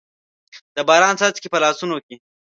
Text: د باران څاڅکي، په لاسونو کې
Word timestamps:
د 0.75 0.77
باران 0.87 1.15
څاڅکي، 1.19 1.47
په 1.53 1.59
لاسونو 1.63 1.95
کې 2.05 2.15